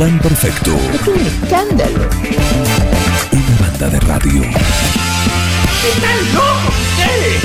[0.00, 0.72] plan perfecto.
[0.94, 2.08] Es un escándalo.
[3.32, 4.42] Una banda de radio.
[5.92, 7.42] ¡Están locos ustedes!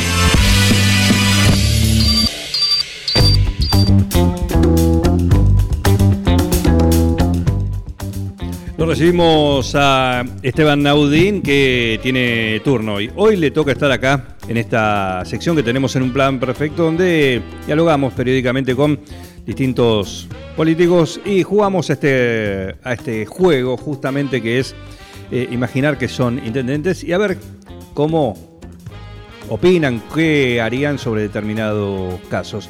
[8.78, 13.12] Lo recibimos a Esteban Naudín que tiene turno hoy.
[13.18, 17.42] Hoy le toca estar acá en esta sección que tenemos en un plan perfecto donde
[17.66, 18.98] dialogamos periódicamente con
[19.46, 24.75] distintos políticos y jugamos este, a este juego justamente que es
[25.32, 27.38] eh, imaginar que son intendentes y a ver
[27.93, 28.38] cómo
[29.50, 32.70] opinan, qué harían sobre determinados casos.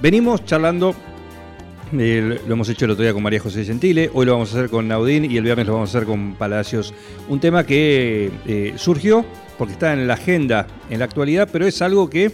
[0.00, 0.94] Venimos charlando
[1.90, 4.70] lo hemos hecho el otro día con María José Gentile, hoy lo vamos a hacer
[4.70, 6.92] con Naudín y el viernes lo vamos a hacer con Palacios.
[7.28, 9.24] Un tema que eh, surgió
[9.56, 12.30] porque está en la agenda en la actualidad, pero es algo que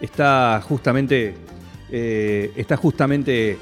[0.00, 1.34] está justamente,
[1.90, 3.56] eh, está justamente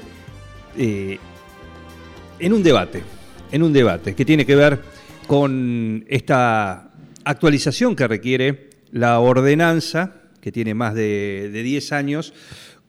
[0.77, 3.03] en un debate,
[3.51, 4.79] en un debate que tiene que ver
[5.27, 6.91] con esta
[7.23, 12.33] actualización que requiere la ordenanza, que tiene más de, de 10 años,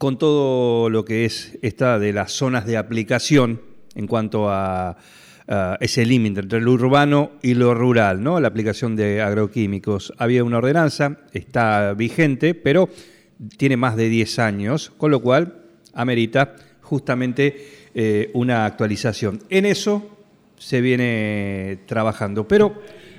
[0.03, 3.61] con todo lo que es esta de las zonas de aplicación
[3.95, 4.97] en cuanto a,
[5.81, 8.41] ese límite entre lo urbano y lo rural, ¿no?
[8.41, 10.13] La aplicación de agroquímicos.
[10.17, 12.89] Había una ordenanza, está vigente, pero
[13.59, 16.57] tiene más de 10 años, con lo cual amerita
[16.93, 19.41] justamente eh, una actualización.
[19.49, 20.11] En eso
[20.59, 22.75] se viene trabajando, pero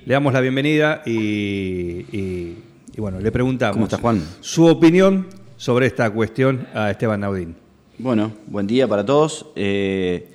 [0.05, 2.55] le damos la bienvenida y,
[2.95, 4.21] bueno, le preguntamos ¿Cómo está, Juan?
[4.41, 5.25] su opinión
[5.57, 7.55] sobre esta cuestión a Esteban Naudín.
[7.97, 9.47] Bueno, buen día para todos.
[9.55, 10.29] Eh,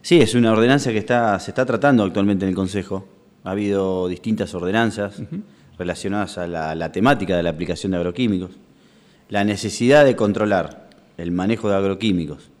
[0.00, 3.08] sí, es una ordenanza que está, se está tratando actualmente en el Consejo.
[3.42, 5.20] Ha habido distintas ordenanzas
[5.76, 8.52] relacionadas a la, temática de la aplicación de agroquímicos.
[9.30, 12.53] La necesidad de controlar el manejo de agroquímicos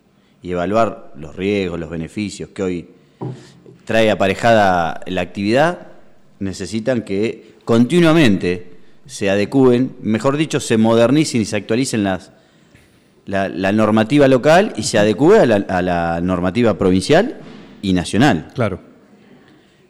[0.44, 2.88] y evaluar los riesgos, los beneficios que hoy
[3.86, 5.86] trae aparejada la actividad,
[6.38, 8.74] necesitan que continuamente
[9.06, 12.30] se adecúen, mejor dicho, se modernicen y se actualicen las,
[13.24, 17.38] la, normativa local y se adecúe a la, normativa provincial
[17.80, 18.50] y nacional.
[18.54, 18.80] Claro.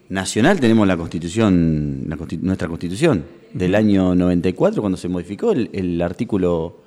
[0.07, 2.07] Nacional tenemos la constitución,
[2.41, 6.81] nuestra constitución del año 94 cuando se modificó el, artículo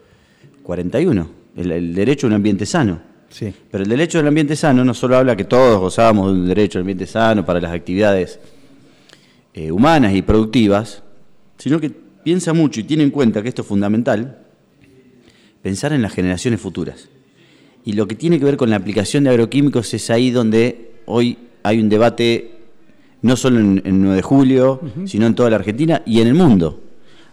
[0.62, 3.07] 41, el, derecho a un ambiente sano.
[3.30, 3.52] Sí.
[3.70, 6.78] Pero el derecho al ambiente sano no solo habla que todos gozábamos de un derecho
[6.78, 8.40] al ambiente sano para las actividades
[9.54, 11.02] eh, humanas y productivas,
[11.58, 14.38] sino que piensa mucho y tiene en cuenta que esto es fundamental,
[15.62, 17.08] pensar en las generaciones futuras.
[17.84, 21.38] Y lo que tiene que ver con la aplicación de agroquímicos es ahí donde hoy
[21.62, 22.52] hay un debate,
[23.22, 26.80] no solo en, 9 de julio, sino en toda la Argentina y en el mundo.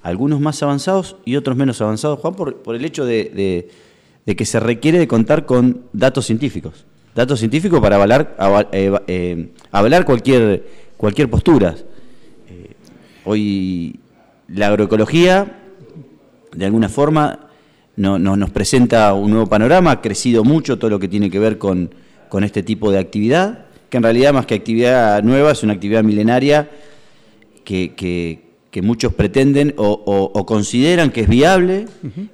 [0.01, 3.69] Algunos más avanzados y otros menos avanzados, Juan, por, el hecho de,
[4.33, 6.85] que se requiere de contar con datos científicos.
[7.13, 8.35] Datos científicos para avalar,
[8.71, 10.65] eh, avalar cualquier,
[10.97, 11.75] cualquier postura.
[12.49, 12.71] Eh,
[13.25, 13.99] hoy
[14.47, 15.57] la agroecología,
[16.53, 17.49] de alguna forma,
[17.95, 21.57] no, nos presenta un nuevo panorama, ha crecido mucho todo lo que tiene que ver
[21.57, 21.89] con,
[22.41, 26.69] este tipo de actividad, que en realidad más que actividad nueva es una actividad milenaria
[27.63, 28.44] que,
[28.81, 31.85] muchos pretenden o, consideran que es viable,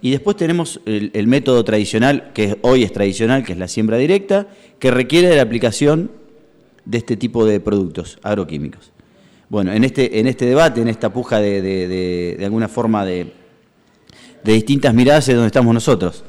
[0.02, 3.98] y después tenemos el, el, método tradicional, que hoy es tradicional, que es la siembra
[3.98, 4.48] directa,
[4.80, 6.12] que requiere de la aplicación
[6.86, 8.92] de este tipo de productos agroquímicos.
[9.52, 13.34] Bueno, en este, en este debate, en esta puja de, de, alguna forma de,
[14.46, 16.24] distintas miradas es donde estamos nosotros.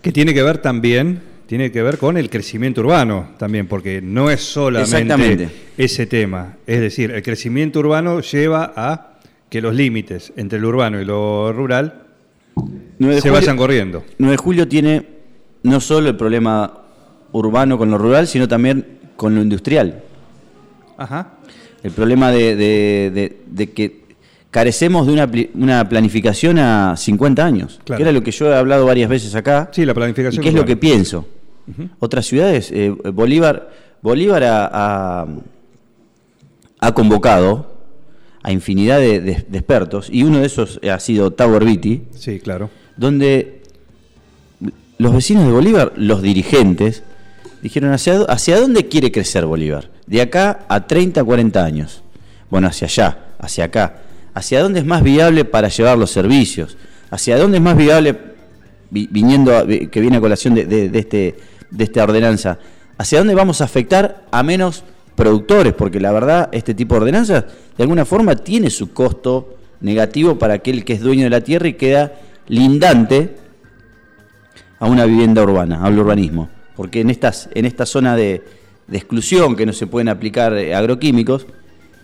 [0.00, 4.30] Que tiene que ver también, tiene que ver con el crecimiento urbano también, porque no
[4.30, 6.56] es solamente ese tema.
[6.66, 9.11] Es decir, el crecimiento urbano lleva a
[9.52, 12.06] que los límites entre lo urbano y lo rural
[13.20, 14.02] se vayan corriendo.
[14.16, 15.06] 9 de julio tiene
[15.62, 16.72] no solo el problema
[17.32, 20.02] urbano con lo rural, sino también con lo industrial.
[20.96, 21.34] Ajá
[21.82, 23.36] el problema de,
[23.74, 24.02] que
[24.50, 28.86] carecemos de una, una, planificación a 50 años, que era lo que yo he hablado
[28.86, 29.68] varias veces acá.
[29.72, 30.40] Sí, la planificación.
[30.40, 31.26] Y que es lo que pienso.
[31.98, 33.70] Otras ciudades, eh, Bolívar,
[34.02, 35.26] Bolívar ha,
[36.94, 37.71] convocado
[38.42, 42.02] a infinidad de, expertos, y uno de esos ha sido Tower Beatty.
[42.14, 42.70] Sí, claro.
[42.96, 43.62] Donde
[44.98, 47.02] los vecinos de Bolívar, los dirigentes,
[47.62, 49.90] dijeron, ¿hacia, ¿hacia dónde quiere crecer Bolívar?
[50.06, 52.02] De acá a 30, 40 años.
[52.50, 54.02] Bueno, hacia allá, hacia acá.
[54.34, 56.76] ¿Hacia dónde es más viable para llevar los servicios?
[57.10, 58.16] ¿Hacia dónde es más viable,
[58.90, 61.36] viniendo que viene a colación de, este,
[61.70, 62.58] de esta ordenanza,
[62.98, 64.84] hacia dónde vamos a afectar a menos
[65.14, 65.72] productores?
[65.74, 67.44] Porque la verdad, este tipo de ordenanzas,
[67.76, 71.68] de alguna forma, tiene su costo negativo para aquel que es dueño de la tierra
[71.68, 72.12] y queda
[72.48, 73.36] lindante
[74.78, 78.42] a una vivienda urbana, al urbanismo porque en, estas, en esta zona de,
[78.86, 81.46] de exclusión, que no se pueden aplicar eh, agroquímicos,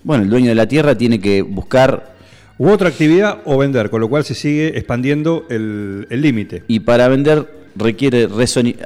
[0.05, 2.17] bueno, el dueño de la tierra tiene que buscar,
[2.59, 6.65] U otra actividad o vender, con lo cual se sigue expandiendo el límite.
[6.67, 7.47] y para vender
[7.77, 8.29] requiere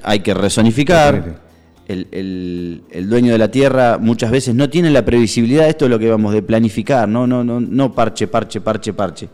[0.02, 1.40] hay que resonificar.
[1.88, 5.90] El, el- el dueño de la tierra muchas veces no tiene la previsibilidad, esto es
[5.90, 9.28] lo que vamos de planificar, no, no, no, no parche, parche, parche, parche.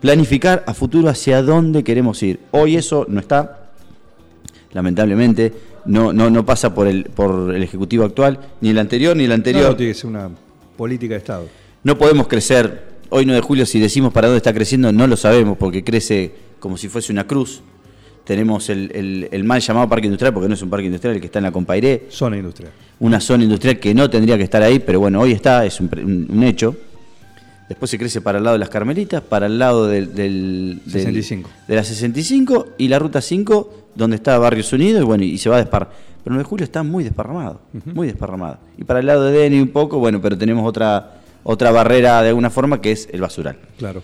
[0.00, 2.40] Planificar a futuro hacia dónde queremos ir.
[2.50, 3.70] Hoy eso no está,
[4.72, 5.52] lamentablemente,
[5.84, 9.28] no, no, no pasa por el, por el Ejecutivo actual, ni el anterior, ni el
[9.30, 9.70] No, anterior.
[9.70, 10.30] no, tiene que ser una
[10.76, 11.48] política de Estado.
[11.84, 15.16] No podemos crecer, hoy 9 de julio, si decimos para dónde está creciendo, no lo
[15.16, 17.60] sabemos, porque crece como si fuese una cruz.
[18.24, 21.20] Tenemos el, el- el mal llamado parque industrial, porque no es un parque industrial el
[21.20, 22.70] que está en la Compairé, Zona industrial.
[23.00, 25.88] una zona industrial que no tendría que estar ahí, pero bueno, hoy está, es un,
[25.88, 26.76] pre- un- un hecho.
[27.68, 30.92] Después se crece para el lado de las Carmelitas, para el lado del, del- del-
[30.92, 31.50] 65.
[31.66, 35.48] de la 65 y la ruta 5, donde está Barrios Unidos, y bueno, y se
[35.48, 35.90] va a despar.
[36.22, 38.58] Pero 9 de julio está muy desparramado, muy desparramado.
[38.78, 42.28] Y para el lado de Deni un poco, bueno, pero tenemos otra, otra barrera de
[42.28, 43.56] alguna forma que es el basural.
[43.78, 44.02] Claro.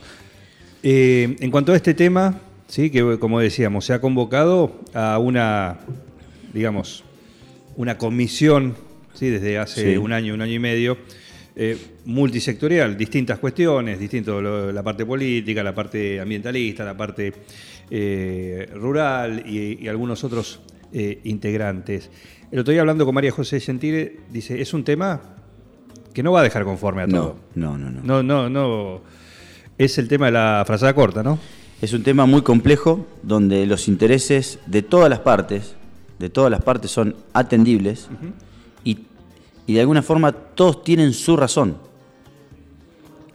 [0.82, 2.34] Eh, en cuanto a este tema,
[2.68, 5.78] sí, que como decíamos, se ha convocado a una,
[6.52, 7.02] digamos,
[7.76, 8.74] una comisión,
[9.14, 9.96] sí, desde hace Sí.
[9.96, 10.96] un año, un año y medio,
[11.56, 17.32] eh, multisectorial, distintas cuestiones, distinto lo- la parte política, la parte ambientalista, la parte
[17.90, 20.60] eh, rural y, y algunos otros
[20.92, 22.10] eh, integrantes.
[22.52, 25.20] El otro día hablando con María José Gentile, dice, es un tema
[26.14, 27.38] que no va a dejar conforme a todo.
[27.54, 28.22] No, no, no, no.
[28.22, 29.00] No, no, no.
[29.78, 31.38] Es el tema de la frazada corta, ¿no?
[31.80, 35.74] Es un tema muy complejo donde los intereses de todas las partes,
[36.18, 38.08] de todas las partes son atendibles
[38.84, 38.98] y,
[39.66, 41.76] y de alguna forma todos tienen su razón.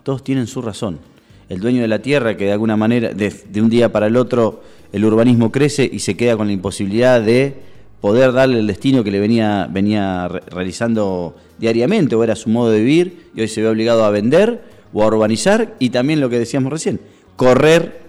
[0.03, 0.99] Todos tienen su razón.
[1.47, 4.17] El dueño de la tierra que de alguna manera, de, de un día para el
[4.17, 4.61] otro,
[4.91, 7.55] el urbanismo crece y se queda con la imposibilidad de
[8.01, 12.71] poder darle el destino que le venía, venía re- realizando diariamente, o era su modo
[12.71, 14.61] de vivir, y hoy se ve obligado a vender
[14.91, 16.99] o a urbanizar, y también lo que decíamos recién,
[17.37, 18.02] correr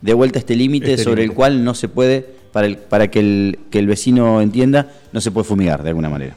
[0.00, 3.20] de vuelta este límite Este sobre el cual no se puede, para, el, para que,
[3.20, 6.36] el, que el vecino entienda, no se puede fumigar de alguna manera.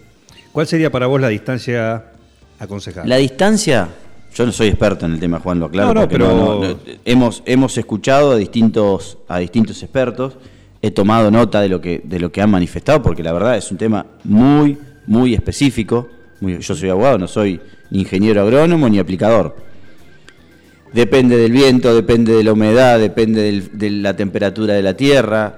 [0.52, 2.06] ¿Cuál sería para vos la distancia
[2.60, 3.10] aconsejable?
[3.10, 3.88] La distancia,
[4.36, 7.78] yo no soy experto en el tema, Juan, lo aclaro, No, no, pero- hemos, hemos
[7.78, 10.34] escuchado a distintos, a distintos expertos,
[10.82, 13.72] he tomado nota de lo, que, de lo que han manifestado, porque la verdad es
[13.72, 14.78] un tema muy,
[15.08, 16.10] muy específico.
[16.40, 17.62] Muy- yo soy abogado, no soy
[17.92, 19.56] ni ingeniero agrónomo ni aplicador.
[20.94, 25.56] Depende del viento, depende de la humedad, depende del- de la temperatura de la tierra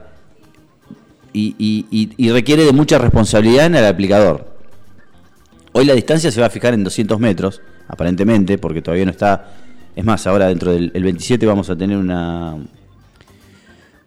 [1.31, 4.53] y, y- y- requiere de mucha responsabilidad en el aplicador.
[5.71, 9.53] Hoy la distancia se va a fijar en 200 metros, aparentemente, porque todavía no está.
[9.95, 12.55] Es más, ahora dentro del el 27 vamos a tener una,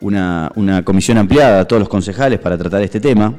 [0.00, 3.34] una, una comisión ampliada a todos los concejales para tratar este tema.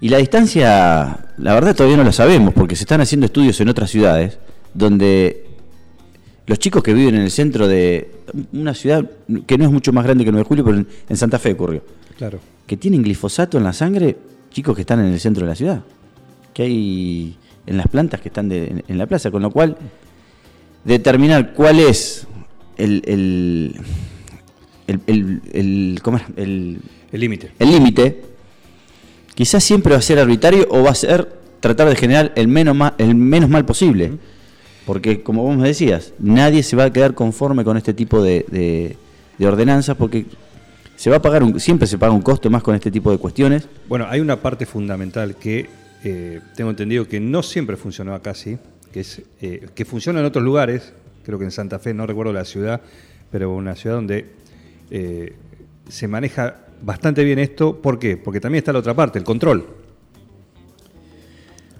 [0.00, 3.68] Y la distancia, la verdad todavía no la sabemos, porque se están haciendo estudios en
[3.68, 4.38] otras ciudades,
[4.74, 5.47] donde
[6.48, 8.10] los chicos que viven en el centro de
[8.52, 9.08] una ciudad
[9.46, 10.78] que no es mucho más grande que 9 de julio, pero
[11.08, 11.82] en, Santa Fe ocurrió,
[12.16, 12.40] Claro.
[12.66, 14.16] que tienen glifosato en la sangre,
[14.50, 15.82] chicos que están en el centro de la ciudad,
[16.52, 17.36] que hay
[17.66, 19.76] en las plantas que están de- en, en la plaza, con lo cual
[20.84, 22.26] determinar cuál es
[22.76, 23.74] el, el,
[24.86, 26.26] el, el- el- ¿cómo era?
[26.36, 26.78] el-
[27.12, 27.52] El límite.
[27.58, 28.22] el límite,
[29.34, 31.28] quizás siempre va a ser arbitrario o va a ser
[31.60, 34.12] tratar de generar el menos, ma- el menos mal posible.
[34.88, 38.46] Porque, como vos me decías, nadie se va a quedar conforme con este tipo de,
[38.50, 38.96] de-
[39.36, 40.24] de ordenanzas porque
[40.96, 43.18] se va a pagar un, siempre se paga un costo más con este tipo de
[43.18, 43.68] cuestiones.
[43.86, 45.68] Bueno, hay una parte fundamental que
[46.04, 48.56] eh, tengo entendido que no siempre funcionó acá, sí,
[48.90, 52.32] que es eh, que funciona en otros lugares, creo que en Santa Fe, no recuerdo
[52.32, 52.80] la ciudad,
[53.30, 54.24] pero una ciudad donde
[54.90, 55.34] eh,
[55.90, 57.76] se maneja bastante bien esto.
[57.82, 58.16] ¿Por qué?
[58.16, 59.66] Porque también está la otra parte, el control.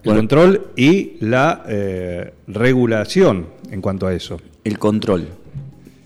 [0.03, 0.21] El Bueno.
[0.21, 4.41] control y la eh, regulación en cuanto a eso.
[4.65, 5.27] El control.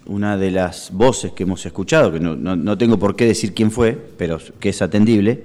[0.07, 3.53] Una de las voces que hemos escuchado, que no, no- no tengo por qué decir
[3.55, 5.45] quién fue, pero que es atendible,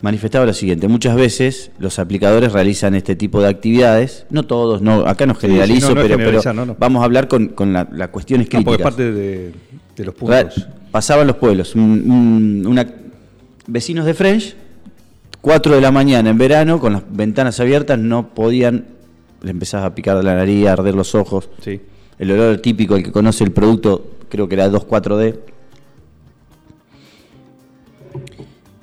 [0.00, 0.88] manifestaba lo siguiente.
[0.88, 5.40] Muchas veces los aplicadores realizan este tipo de actividades, no todos, no, acá no sí,
[5.42, 8.64] generalizo, no, no es pero, pero vamos a hablar con, con la- cuestiones No, críticas.
[8.64, 9.52] porque es parte de,
[9.96, 10.14] de los.
[10.90, 12.86] Pasaban los pueblos, un- un- una,
[13.66, 14.56] vecinos de French,
[15.42, 18.86] 4 de la mañana en verano, con las ventanas abiertas, no podían,
[19.42, 21.50] le empezaba a picar la nariz, a arder los ojos.
[21.60, 21.80] Sí.
[22.18, 25.40] El olor típico, el que conoce el producto, creo que era 2,4-D.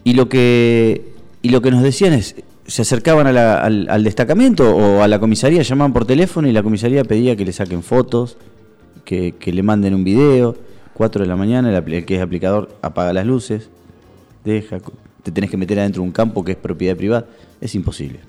[0.04, 2.36] Y lo que, y lo que nos decían es,
[2.68, 6.52] se acercaban a la- al, al destacamento o a la comisaría, llamaban por teléfono y
[6.52, 8.38] la comisaría pedía que le saquen fotos,
[9.06, 10.56] que, que le manden un video.
[10.94, 13.70] 4 de la mañana, el, el que es aplicador apaga las luces,
[14.44, 14.80] deja,
[15.30, 17.26] te tenés que meter adentro de un campo que es propiedad privada.
[17.62, 18.20] Es imposible.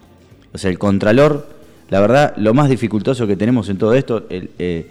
[0.53, 1.49] O sea, el contralor,
[1.91, 4.91] la verdad, lo más dificultoso que tenemos en todo esto, el, eh,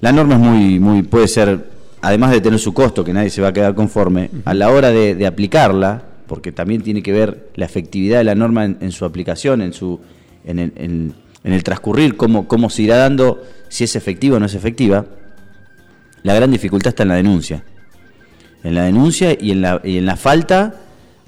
[0.00, 1.64] la norma es muy, muy, puede ser,
[2.00, 4.90] además de tener su costo, que nadie se va a quedar conforme, a la hora
[4.90, 8.90] de, de aplicarla, porque también tiene que ver la efectividad de la norma en, en
[8.90, 10.00] su aplicación, en su,
[10.44, 11.14] en el, en-
[11.44, 15.04] en el transcurrir, cómo, cómo se irá dando, si es efectiva o no es efectiva.
[16.22, 17.64] La gran dificultad está en la denuncia.
[18.64, 20.74] En la denuncia y en la, y en la falta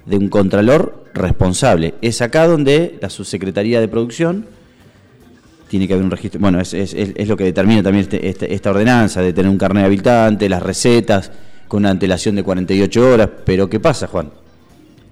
[0.06, 1.94] de un contralor responsable.
[2.00, 4.46] Es acá donde la subsecretaría de producción
[5.68, 6.40] tiene que haber un registro.
[6.40, 9.84] Bueno, es, es- lo que determina también este- este- esta ordenanza de tener un carnet
[9.84, 11.32] habilitante, las recetas,
[11.66, 13.28] con una antelación de 48 horas.
[13.44, 14.30] Pero ¿qué pasa, Juan?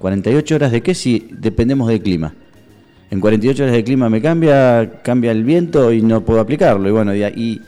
[0.01, 2.35] ¿48 horas de qué si dependemos del clima?
[3.11, 6.89] En 48 horas de clima me cambia, cambia el viento y no puedo aplicarlo.
[6.89, 7.61] Y bueno, y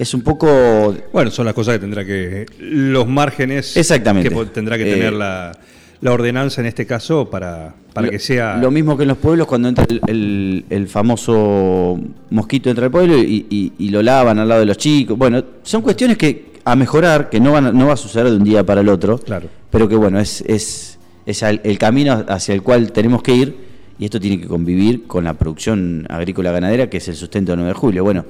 [0.00, 2.46] es un poco Bueno, son las cosas que tendrá que.
[2.58, 3.76] Los márgenes.
[3.76, 4.28] Exactamente.
[4.30, 5.52] Que tendrá que Eh, tener la,
[6.00, 8.56] la ordenanza en este caso para, para Lo- que sea.
[8.56, 12.90] Lo mismo que en los pueblos cuando entra el, el- el famoso mosquito entra al
[12.90, 15.16] pueblo y, y- y lo lavan al lado de los chicos.
[15.18, 18.36] Bueno, son cuestiones que a mejorar, que no van a- no va a suceder de
[18.36, 19.18] un día para el otro.
[19.18, 19.48] Claro.
[19.70, 23.56] Pero que bueno, es, es, es el camino hacia el cual tenemos que ir
[23.98, 27.58] y esto tiene que convivir con la producción agrícola ganadera que es el sustento del
[27.60, 28.02] 9 de julio.
[28.04, 28.24] Bueno,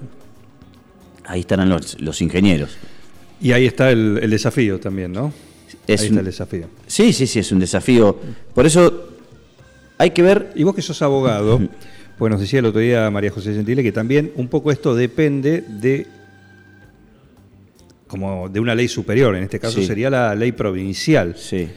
[1.31, 2.77] ahí estarán los, los ingenieros.
[3.41, 5.33] Y ahí está el, el desafío también, ¿no?
[5.87, 6.67] Es ahí un- está el desafío.
[6.87, 8.19] Sí, sí, sí, es un desafío.
[8.55, 9.09] Por eso
[9.99, 11.61] hay que ver Y vos que sos abogado,
[12.19, 15.63] pues nos decía el otro día María José Gentile que también un poco esto depende
[15.63, 16.07] de
[18.07, 19.87] como de una ley superior, en este caso Sí.
[19.87, 21.69] sería la ley provincial Sí.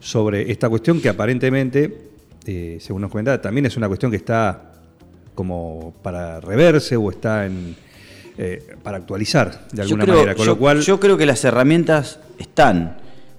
[0.00, 2.08] sobre esta cuestión que aparentemente,
[2.46, 4.72] eh, según nos comentaba, también es una cuestión que está
[5.34, 7.76] como para reverse o está en,
[8.38, 10.34] eh, para actualizar de alguna creo- manera.
[10.34, 12.96] Con yo- lo cual, yo creo que las herramientas están.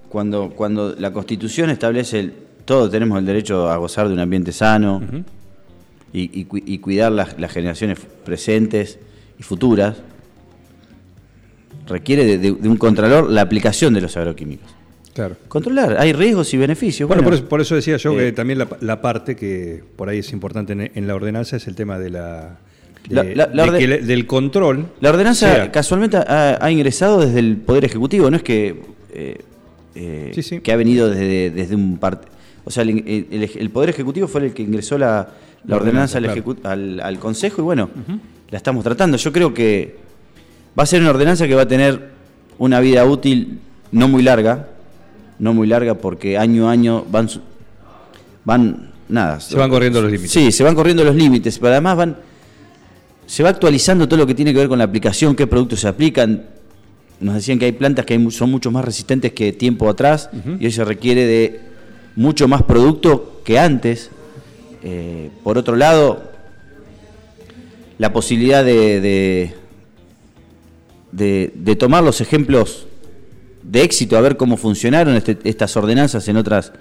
[0.09, 2.33] Cuando, cuando la Constitución establece, el,
[2.63, 5.01] todos tenemos el derecho a gozar de un ambiente sano
[6.13, 8.97] y, y cu- y cuidar las, las generaciones presentes
[9.37, 9.97] y futuras,
[11.87, 14.69] requiere de, de- de un contralor la aplicación de los agroquímicos.
[15.13, 15.35] claro.
[15.47, 17.07] Controlar, hay riesgos y beneficios.
[17.07, 19.83] Bueno, bueno, por, eso, por eso decía yo eh, que también la, la parte que
[19.95, 22.57] por ahí es importante en, en la ordenanza es el tema de la,
[23.09, 24.87] de- La- la- la de orde- que le- del control.
[25.01, 28.81] La ordenanza sea- casualmente ha, ha ingresado desde el Poder Ejecutivo, no es que,
[29.13, 29.37] eh,
[29.95, 30.59] eh, Sí, sí.
[30.59, 32.27] que ha venido desde, desde un parte.
[32.63, 35.29] O sea, el, el- el- el Poder Ejecutivo fue el que ingresó la,
[35.69, 37.89] ordenanza, al, ordenanza, al- al Consejo y bueno,
[38.49, 39.17] la estamos tratando.
[39.17, 39.95] Yo creo que
[40.77, 42.09] va a ser una ordenanza que va a tener
[42.57, 43.59] una vida útil
[43.91, 44.67] no muy larga,
[45.39, 47.29] no muy larga porque año a año van,
[48.43, 49.39] van nada.
[49.39, 50.31] Se van corriendo los límites.
[50.31, 52.17] Sí, se van corriendo los límites, pero además van
[53.27, 55.87] se va actualizando todo lo que tiene que ver con la aplicación, qué productos se
[55.87, 56.45] aplican.
[57.19, 60.29] Nos decían que hay plantas que son mucho más resistentes que tiempo atrás
[60.59, 61.59] y hoy se requiere de
[62.15, 64.09] mucho más producto que antes.
[64.83, 66.23] Eh, por otro lado,
[67.97, 69.53] la posibilidad de, de,
[71.11, 72.87] de- de tomar los ejemplos
[73.63, 76.71] de éxito, a ver cómo funcionaron este- estas ordenanzas en otras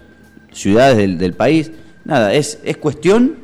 [0.52, 1.70] ciudades del, del país.
[2.04, 3.36] Nada, es, es cuestión,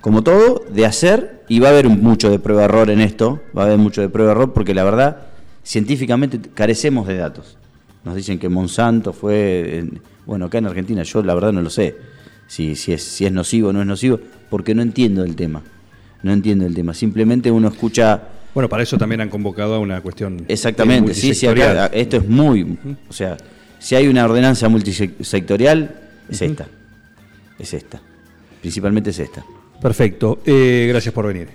[0.00, 3.66] como todo, de hacer y va a haber mucho de prueba-error en esto, va a
[3.66, 5.16] haber mucho de prueba-error porque la verdad,
[5.64, 7.56] científicamente carecemos de datos.
[8.04, 11.68] Nos dicen que Monsanto fue, en- bueno, acá en Argentina yo la verdad no lo
[11.68, 11.96] sé,
[12.46, 15.60] si, si, es, si es nocivo o no es nocivo, porque no entiendo el tema,
[16.22, 18.22] no entiendo el tema, simplemente uno escucha...
[18.54, 20.44] Bueno, para eso también han convocado a una cuestión.
[20.46, 22.78] Exactamente, eh, sí, sí, acá, esto es muy,
[23.08, 23.36] o sea,
[23.80, 25.96] si hay una ordenanza multisectorial,
[26.28, 26.68] es esta,
[27.58, 28.00] es esta,
[28.60, 29.44] principalmente es esta.
[29.80, 30.40] Perfecto.
[30.44, 31.48] Eh, gracias por venir.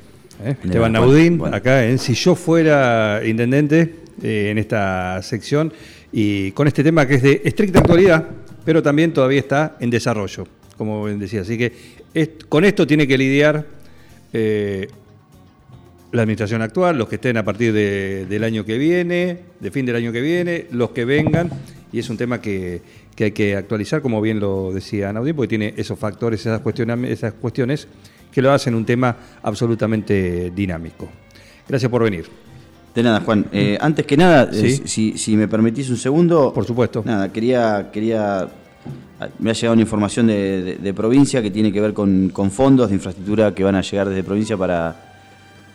[0.43, 0.55] ¿eh?
[0.63, 1.55] Esteban Naudín, bueno.
[1.55, 5.71] acá en Si yo fuera intendente, eh, en esta sección,
[6.11, 8.25] y con este tema que es de estricta actualidad,
[8.63, 11.41] pero también todavía está en desarrollo, como bien decía.
[11.41, 11.71] Así que
[12.13, 13.65] est- con esto tiene que lidiar
[14.33, 14.87] eh,
[16.11, 19.85] la administración actual, los que estén a partir de- del año que viene, de fin
[19.85, 21.49] del año que viene, los que vengan,
[21.91, 22.81] y es un tema que,
[23.15, 27.07] que hay que actualizar, como bien lo decía Naudín, porque tiene esos factores, esas, cuestiona-
[27.07, 27.87] esas cuestiones
[28.35, 31.07] que lo hacen un tema absolutamente dinámico.
[31.67, 32.25] Gracias por venir.
[32.93, 33.45] De nada, Juan.
[33.53, 34.65] Eh, antes que nada, Sí.
[34.67, 36.51] eh, si, si me permitís un segundo.
[36.53, 37.01] Por supuesto.
[37.05, 37.89] Nada, quería.
[37.93, 38.47] quería
[39.39, 42.51] me ha llegado una información de, de- de provincia que tiene que ver con, con
[42.51, 44.93] fondos de infraestructura que van a llegar desde provincia para,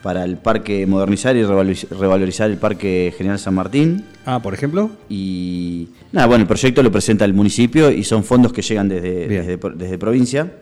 [0.03, 4.05] para el parque, modernizar y revaloriz- revalorizar el Parque General San Martín.
[4.27, 4.91] Ah, por ejemplo.
[5.09, 9.57] Y nada, bueno, el proyecto lo presenta el municipio y son fondos que llegan desde,
[9.75, 10.53] desde provincia,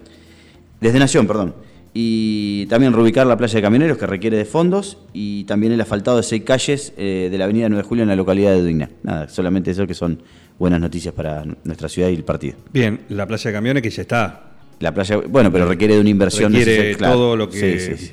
[0.80, 1.54] desde Nación, perdón.
[2.00, 6.18] Y también reubicar la playa de camioneros que requiere de fondos y también el asfaltado
[6.18, 8.88] de seis calles eh, de la avenida 9 de Julio en la localidad de Duigna.
[9.02, 10.22] Nada, solamente eso que son
[10.60, 12.54] buenas noticias para nuestra ciudad y el partido.
[12.72, 14.44] Bien, la playa de camiones que ya está.
[14.78, 17.14] La playa, bueno, pero requiere de una inversión Requiere claro.
[17.14, 18.12] todo lo que, Sí, sí, sí.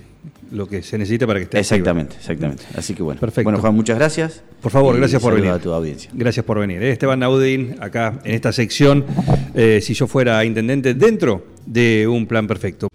[0.51, 1.75] lo que se necesita para que esté activa.
[1.75, 2.63] Exactamente, exactamente.
[2.75, 3.19] Así que bueno.
[3.21, 3.43] Perfecto.
[3.43, 4.41] Bueno, Juan, muchas gracias.
[4.61, 5.51] Por favor, gracias por venir.
[5.51, 6.09] a tu audiencia.
[6.11, 6.81] Gracias por venir.
[6.81, 6.89] ¿eh?
[6.89, 9.05] Esteban Naudín, acá en esta sección,
[9.53, 12.87] eh, si yo fuera intendente, dentro de un plan perfecto.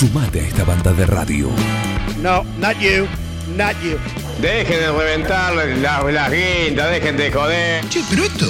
[0.00, 1.50] Sumate a esta banda de radio.
[2.22, 3.06] No, not you.
[3.54, 3.98] Not you.
[4.40, 5.68] Dejen de reventar las,
[6.10, 7.86] las guindas, dejen de joder.
[7.90, 8.46] Che, pero esto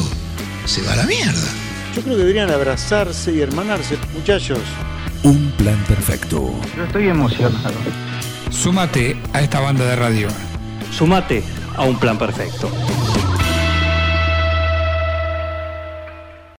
[0.64, 1.48] se va a la mierda.
[1.92, 3.98] Yo creo que deberían abrazarse y hermanarse.
[4.14, 4.60] Muchachos,
[5.24, 6.54] Un plan perfecto.
[6.76, 7.74] Yo estoy emocionado.
[8.50, 10.28] Súmate a esta banda de radio.
[10.96, 11.42] Sumate
[11.76, 12.70] a un plan perfecto.